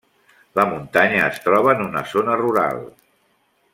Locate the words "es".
1.27-1.37